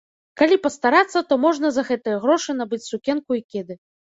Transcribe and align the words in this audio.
Калі 0.41 0.55
пастарацца, 0.63 1.23
то 1.33 1.37
можна 1.43 1.67
за 1.75 1.83
гэтыя 1.91 2.17
грошы 2.25 2.57
набыць 2.63 2.81
сукенку 2.89 3.31
і 3.43 3.45
кеды. 3.55 3.73